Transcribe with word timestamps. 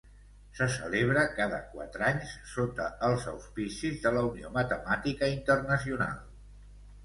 Se 0.59 0.67
celebra 0.75 1.25
cada 1.39 1.59
quatre 1.73 2.07
anys 2.07 2.33
sota 2.53 2.89
els 3.11 3.29
auspicis 3.35 4.03
de 4.09 4.15
la 4.19 4.27
Unió 4.33 4.53
Matemàtica 4.59 5.33
Internacional. 5.39 6.21